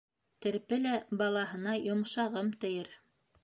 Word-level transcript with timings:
Терпе 0.45 0.79
лә 0.85 0.93
балаһына 1.21 1.77
«йомшағым» 1.91 2.53
тиер. 2.65 2.95